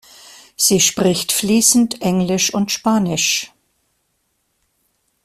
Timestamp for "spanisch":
2.71-3.53